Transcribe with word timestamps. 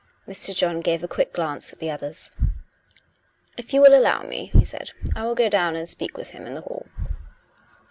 Mr. 0.27 0.57
John 0.57 0.79
gave 0.79 1.03
a 1.03 1.07
quick 1.07 1.31
glance 1.31 1.71
at 1.71 1.77
the 1.77 1.91
others." 1.91 2.31
If 3.59 3.71
you 3.71 3.81
will 3.81 3.93
allow 3.93 4.23
me/' 4.23 4.49
he 4.49 4.65
said," 4.65 4.89
I 5.15 5.21
will 5.27 5.35
go 5.35 5.47
down 5.47 5.75
and 5.75 5.87
speak 5.87 6.17
with 6.17 6.31
him 6.31 6.47
in 6.47 6.55
the 6.55 6.61
hall." 6.61 6.87